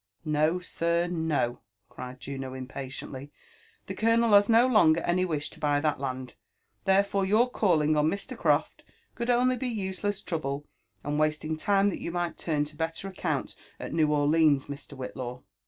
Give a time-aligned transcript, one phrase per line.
[0.25, 3.31] "No, sir, no!" cried Juno impatiently;
[3.87, 6.33] 'Uhe colonel has no longer any wish to buy that land;
[6.85, 8.35] therefore your calling on Mr.
[8.35, 8.83] Croft
[9.13, 10.65] could only be useless trouble,
[11.03, 14.97] and wasting time that you might turn lo better account at New Orleans, Mr.
[14.97, 15.43] Whiliaw."